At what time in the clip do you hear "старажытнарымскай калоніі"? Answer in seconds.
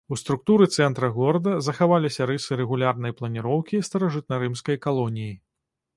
3.91-5.33